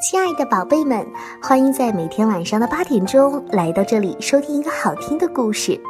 [0.00, 1.04] 亲爱的宝贝们，
[1.42, 5.80] 欢迎在每天晚上的八点钟来到这里收听一个好听的故事。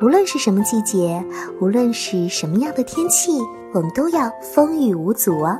[0.00, 1.24] 无论是什么季节，
[1.60, 3.32] 无论是什么样的天气，
[3.72, 5.58] 我们都要风雨无阻哦。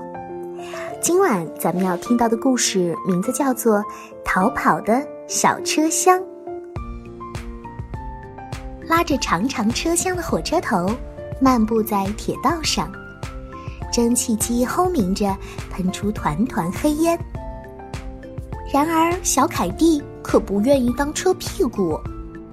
[1.00, 3.78] 今晚咱们要听到的故事名字叫做
[4.24, 6.21] 《逃跑的小车厢》。
[8.87, 10.88] 拉着长长车厢的火车头，
[11.40, 12.88] 漫步在铁道上，
[13.92, 15.37] 蒸汽机轰鸣着，
[15.72, 17.19] 喷出团团黑烟。
[18.73, 21.98] 然而，小凯蒂可不愿意当车屁股，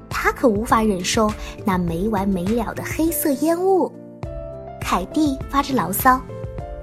[0.10, 1.32] 他可无法忍受
[1.66, 3.92] 那没完没了的黑色烟雾。
[4.80, 6.22] 凯蒂发着牢骚：“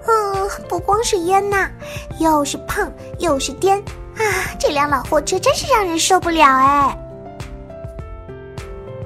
[0.06, 1.70] 嗯，不光是烟呐，
[2.18, 3.78] 又是胖又是颠
[4.16, 4.22] 啊！
[4.58, 6.98] 这辆老货车真是让人受不了哎。”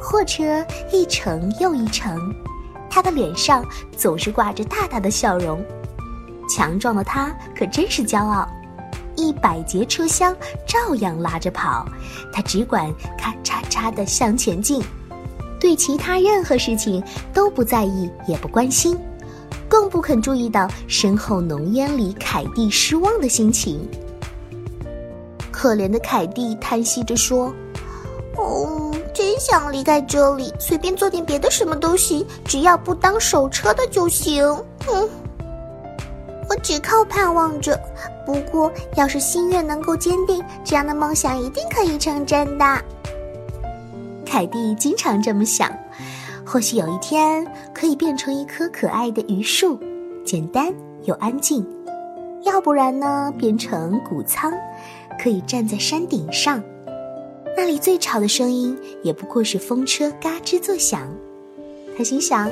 [0.00, 2.18] 货车一程又一程，
[2.88, 3.64] 他的脸上
[3.96, 5.62] 总是挂着大大的笑容。
[6.48, 8.48] 强壮的他可真是骄傲，
[9.16, 10.34] 一百节车厢
[10.66, 11.86] 照样拉着跑，
[12.32, 14.82] 他只管咔嚓嚓地向前进，
[15.60, 17.02] 对其他任何事情
[17.32, 18.98] 都不在意也不关心，
[19.68, 23.88] 更不肯注意到身后浓烟里凯蒂失望的心情。
[25.50, 27.54] 可怜的凯蒂叹息着说
[28.36, 28.80] ：“哦。”
[29.14, 34.44] 真想离开这里，随便做点别的什么都行，只要不当手车的就行。
[34.88, 35.08] 嗯，
[36.50, 37.80] 我只靠盼望着。
[38.26, 42.64] 不过，要是心愿能够坚定，这样的梦想一定可以成真的。
[44.24, 45.70] 凯蒂经常这么想，
[46.44, 49.78] 或许有一天可以变成一棵可爱的榆树，
[50.24, 51.62] 简单又安静；
[52.42, 54.52] 要不然呢，变成谷仓，
[55.22, 56.62] 可以站在山顶上。
[57.56, 61.02] 那里最吵的声音也不过是风车嘎吱作响，
[61.96, 62.50] 他心想：“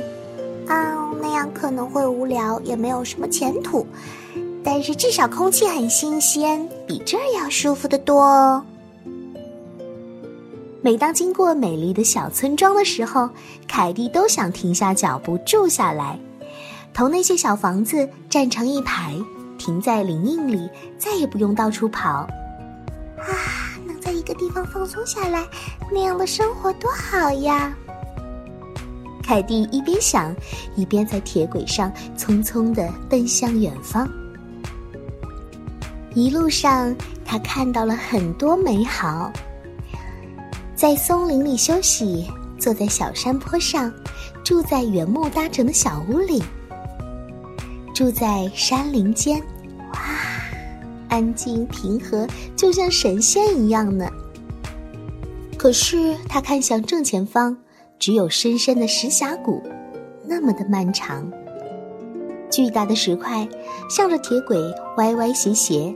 [0.68, 3.84] 啊，那样可能会无聊，也没有什么前途。
[4.64, 8.64] 但是至少空气很新鲜，比这儿要舒服的多哦。”
[10.82, 13.28] 每当经过美丽的小村庄的时候，
[13.68, 16.18] 凯蒂都想停下脚步住下来，
[16.92, 19.16] 同那些小房子站成一排，
[19.58, 20.68] 停在林荫里，
[20.98, 22.10] 再也不用到处跑。
[22.10, 22.28] 啊！
[23.86, 25.46] 能在一个地方放松下来，
[25.92, 27.72] 那样的生活多好呀！
[29.22, 30.34] 凯蒂一边想，
[30.74, 34.10] 一边在铁轨上匆匆地奔向远方。
[36.14, 39.32] 一路上，他看到了很多美好：
[40.74, 43.90] 在松林里休息，坐在小山坡上，
[44.44, 46.42] 住在原木搭成的小屋里，
[47.94, 49.40] 住在山林间。
[49.94, 49.98] 哇
[51.08, 54.06] 安静平和，就像神仙一样呢。
[55.56, 57.56] 可是他看向正前方，
[57.98, 59.62] 只有深深的石峡谷，
[60.26, 61.30] 那么的漫长。
[62.50, 63.48] 巨大的石块
[63.88, 64.58] 向着铁轨
[64.98, 65.94] 歪歪斜斜，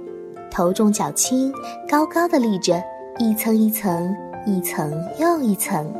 [0.57, 1.53] 头重脚轻，
[1.87, 2.83] 高高的立着，
[3.19, 4.91] 一层一层，一层
[5.21, 5.93] 又一层。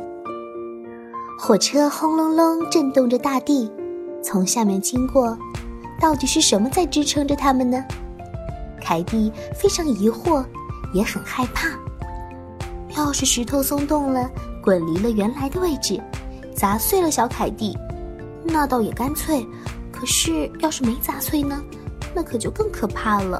[1.37, 3.71] 火车轰隆隆震动着大地，
[4.23, 5.37] 从下面经过，
[6.01, 7.85] 到底是什么在支撑着它们呢？
[8.81, 10.43] 凯蒂非常疑惑，
[10.91, 11.69] 也很害怕。
[12.95, 14.27] 要是石头松动了，
[14.63, 16.01] 滚离了原来的位置，
[16.55, 17.77] 砸碎了小凯蒂，
[18.43, 19.45] 那倒也干脆。
[19.91, 21.61] 可是要是没砸碎呢，
[22.15, 23.39] 那可就更可怕了。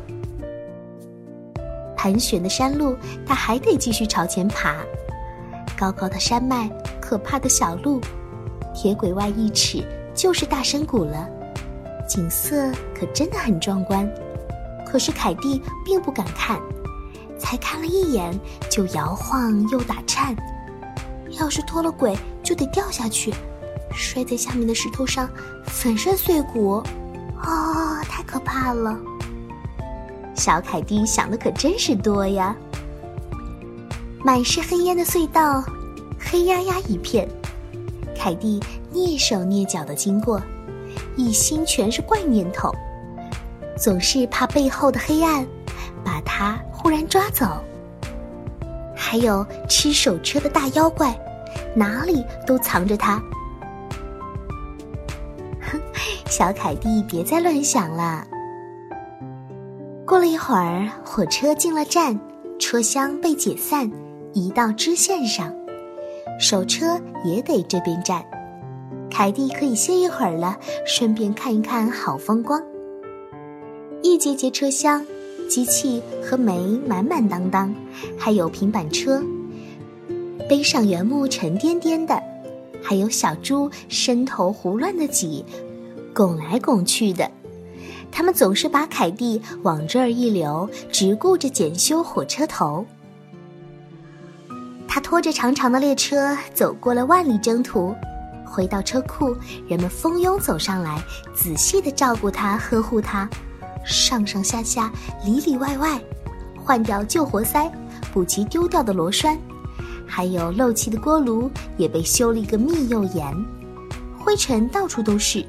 [2.08, 2.96] 盘旋的山路，
[3.26, 4.78] 他还得继续朝前爬。
[5.78, 6.70] 高高的山脉，
[7.02, 8.00] 可怕的小路，
[8.74, 9.86] 铁轨外一尺
[10.16, 11.28] 就是大山谷了，
[12.08, 14.10] 景色可真的很壮观。
[14.86, 16.58] 可是凯蒂并不敢看，
[17.38, 18.34] 才看了一眼
[18.70, 20.34] 就摇晃又打颤。
[21.32, 23.34] 要是脱了轨，就得掉下去，
[23.92, 25.30] 摔在下面的石头上，
[25.66, 26.82] 粉身碎骨。
[27.38, 28.98] 啊，太可怕了！
[30.38, 32.56] 小凯蒂想的可真是多呀。
[34.24, 35.64] 满是黑烟的隧道，
[36.20, 37.28] 黑压压一片。
[38.16, 38.60] 凯蒂
[38.94, 40.42] 蹑手蹑脚的经过，
[41.16, 42.74] 一心全是怪念头。
[43.78, 45.46] 总是怕背后的黑暗
[46.04, 47.46] 把他忽然抓走，
[48.96, 51.16] 还有吃手车的大妖怪，
[51.76, 53.22] 哪里都藏着他。
[55.62, 55.80] 哼，
[56.30, 58.26] 小凯蒂，别再乱想了。
[60.08, 62.18] 过了一会儿，火车进了站，
[62.58, 63.92] 车厢被解散，
[64.34, 65.54] 移到支线上，
[66.40, 68.24] 手车也得这边站。
[69.12, 72.64] 凯蒂可以歇一会儿了，顺便看一看好风光。
[74.02, 75.06] 一节节车厢，
[75.50, 76.58] 机器和煤
[76.88, 77.76] 满满当当，
[78.18, 79.22] 还有平板车，
[80.48, 82.18] 背上原木沉甸甸的，
[82.82, 85.44] 还有小猪伸头胡乱的挤，
[86.14, 87.30] 拱来拱去的。
[88.12, 92.86] 他们总是把凯蒂往这儿一留，只顾着检修火车头。
[94.88, 97.94] 他拖着长长的列车走过了万里征途，
[98.44, 99.36] 回到车库，
[99.68, 101.00] 人们蜂拥走上来，
[101.36, 103.30] 仔细的照顾他，呵护他，
[103.86, 104.92] 上上下下，
[105.24, 106.02] 里里外外，
[106.58, 107.72] 换掉旧活塞，
[108.12, 109.38] 补齐丢掉的螺栓，
[110.08, 113.46] 还有漏气的锅炉也被修了一个密又严，
[114.18, 115.46] 灰尘到处都是，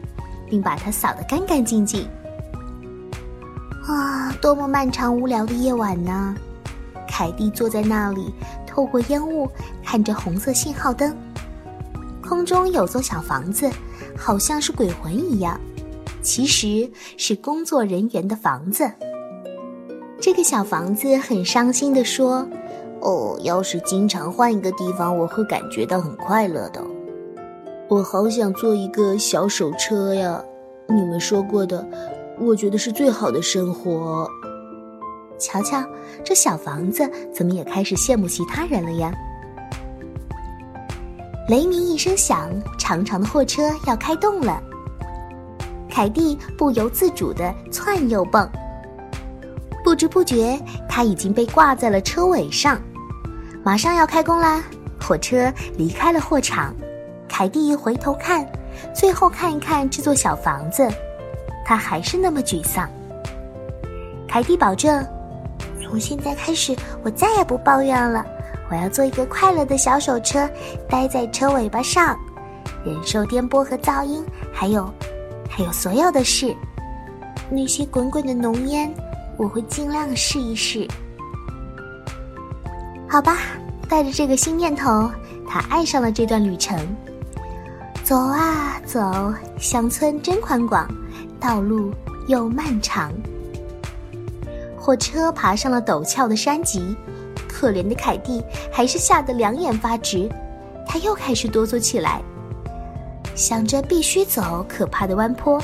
[0.50, 2.06] 并把它扫得干干净净。
[4.40, 6.34] 多么漫长无聊的夜晚呢！
[7.08, 8.32] 凯蒂坐在那里，
[8.66, 9.50] 透过烟雾
[9.84, 11.14] 看着红色信号灯。
[12.22, 13.68] 空中有座小房子，
[14.16, 15.60] 好像是鬼魂一样，
[16.22, 18.88] 其实是工作人员的房子。
[20.20, 22.46] 这个小房子很伤心地说
[23.02, 26.80] ：“哦，要是经常换一个地方，我会感觉到很快乐的。
[27.88, 30.40] 我好想做一个小手车呀！
[30.86, 31.84] 你们说过的。”
[32.40, 34.28] 我觉得是最好的生活。
[35.38, 35.84] 瞧瞧，
[36.24, 39.12] 这小房子怎么也开始羡慕其他人了呀？
[41.48, 44.62] 雷鸣一声响，长长的货车要开动了。
[45.88, 48.48] 凯蒂不由自主的窜又蹦，
[49.84, 52.80] 不知不觉他已经被挂在了车尾上。
[53.64, 54.62] 马上要开工啦！
[55.00, 56.74] 火车离开了货场，
[57.28, 58.46] 凯蒂回头看，
[58.94, 60.86] 最后看一看这座小房子。
[61.68, 62.88] 他还是那么沮丧。
[64.26, 65.06] 凯蒂保证，
[65.82, 66.74] 从现在开始，
[67.04, 68.24] 我再也不抱怨了。
[68.70, 70.48] 我要做一个快乐的小手车，
[70.88, 72.18] 待在车尾巴上，
[72.86, 74.90] 忍受颠簸和噪音，还有，
[75.46, 76.56] 还有所有的事。
[77.50, 78.90] 那些滚滚的浓烟，
[79.36, 80.88] 我会尽量试一试。
[83.06, 83.36] 好吧，
[83.90, 85.10] 带着这个新念头，
[85.46, 86.78] 他爱上了这段旅程。
[88.04, 90.88] 走啊走，乡村真宽广。
[91.40, 91.92] 道路
[92.26, 93.12] 又漫长，
[94.76, 96.96] 火车爬上了陡峭的山脊，
[97.48, 98.42] 可怜的凯蒂
[98.72, 100.28] 还是吓得两眼发直，
[100.86, 102.20] 他又开始哆嗦起来，
[103.34, 105.62] 想着必须走可怕的弯坡，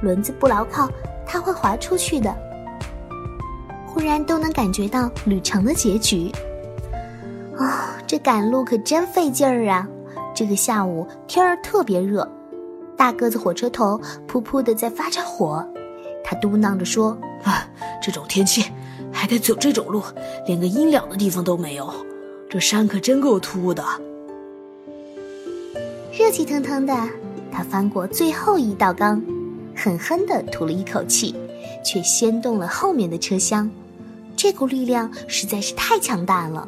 [0.00, 0.90] 轮子不牢靠，
[1.24, 2.34] 他会滑出去的。
[3.86, 6.30] 忽然都能感觉到旅程的结局，
[7.56, 9.88] 啊，这赶路可真费劲儿啊！
[10.34, 12.28] 这个下午天儿特别热。
[12.96, 15.64] 大个子火车头噗噗的在发着火，
[16.24, 17.68] 他嘟囔着说：“啊，
[18.02, 18.64] 这种天气
[19.12, 20.02] 还得走这种路，
[20.46, 21.92] 连个阴凉的地方都没有，
[22.48, 23.84] 这山可真够秃的。”
[26.18, 26.94] 热气腾腾的，
[27.52, 29.22] 他翻过最后一道缸，
[29.74, 31.34] 狠狠的吐了一口气，
[31.84, 33.70] 却掀动了后面的车厢。
[34.34, 36.66] 这股力量实在是太强大了，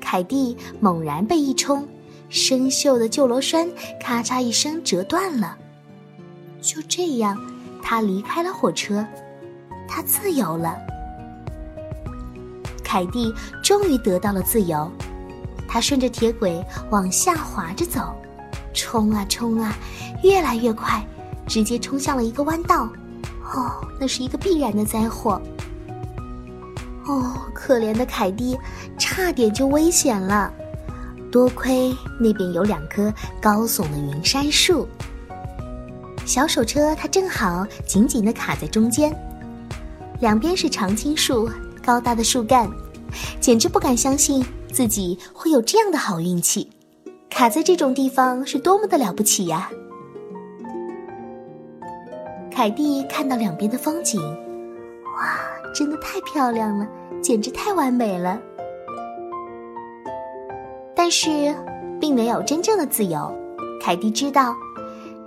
[0.00, 1.86] 凯蒂猛然被一冲，
[2.28, 3.68] 生锈的旧螺栓
[4.00, 5.58] 咔嚓一声折断了。
[6.64, 7.38] 就这样，
[7.82, 9.06] 他离开了火车，
[9.86, 10.74] 他自由了。
[12.82, 13.32] 凯蒂
[13.62, 14.90] 终于得到了自由，
[15.68, 18.14] 他顺着铁轨往下滑着走，
[18.72, 19.76] 冲啊冲啊，
[20.22, 21.04] 越来越快，
[21.46, 22.88] 直接冲向了一个弯道。
[23.54, 25.40] 哦，那是一个必然的灾祸。
[27.04, 28.58] 哦，可怜的凯蒂，
[28.96, 30.50] 差点就危险了。
[31.30, 34.88] 多亏那边有两棵高耸的云杉树。
[36.26, 39.14] 小手车，它正好紧紧地卡在中间，
[40.20, 41.48] 两边是常青树，
[41.84, 42.70] 高大的树干，
[43.40, 46.70] 简直不敢相信自己会有这样的好运气，
[47.28, 49.70] 卡在这种地方是多么的了不起呀！
[52.50, 54.20] 凯蒂看到两边的风景，
[55.16, 55.38] 哇，
[55.74, 56.88] 真的太漂亮了，
[57.20, 58.40] 简直太完美了。
[60.96, 61.54] 但是，
[62.00, 63.30] 并没有真正的自由。
[63.82, 64.56] 凯蒂知道，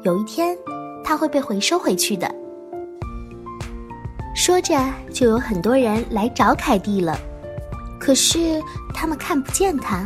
[0.02, 0.58] 有一天。
[1.08, 2.30] 它会被回收回去的。
[4.36, 4.78] 说着，
[5.14, 7.18] 就有很多人来找凯蒂了，
[7.98, 8.62] 可是
[8.94, 10.06] 他们看不见他。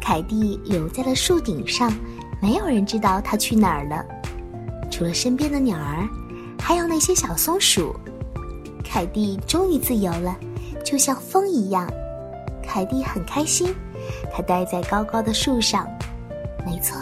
[0.00, 1.92] 凯蒂留在了树顶上，
[2.42, 4.04] 没有人知道他去哪儿了，
[4.90, 6.08] 除了身边的鸟儿，
[6.58, 7.94] 还有那些小松鼠。
[8.82, 10.36] 凯蒂终于自由了，
[10.84, 11.88] 就像风一样。
[12.64, 13.72] 凯蒂很开心，
[14.32, 15.86] 他待在高高的树上。
[16.66, 16.98] 没错，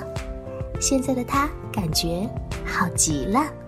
[0.83, 2.29] 现在的他感觉。
[2.67, 3.62] 好极了。